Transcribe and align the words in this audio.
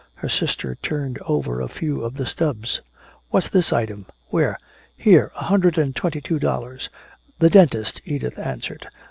Her 0.15 0.29
sister 0.29 0.73
turned 0.81 1.19
over 1.27 1.61
a 1.61 1.67
few 1.67 2.01
of 2.03 2.17
the 2.17 2.25
stubs. 2.25 2.81
"What's 3.29 3.49
this 3.49 3.71
item?" 3.71 4.07
"Where?" 4.29 4.57
"Here. 4.97 5.31
A 5.35 5.43
hundred 5.43 5.77
and 5.77 5.95
twenty 5.95 6.21
two 6.21 6.39
dollars." 6.39 6.89
"The 7.37 7.51
dentist," 7.51 8.01
Edith 8.03 8.39
answered. 8.39 8.87